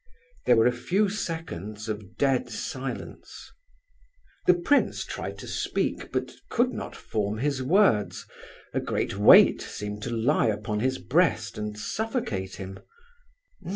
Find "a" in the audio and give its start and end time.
0.65-0.71, 8.73-8.79